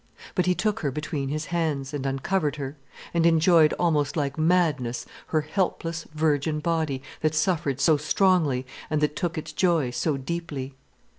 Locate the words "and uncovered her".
1.93-2.75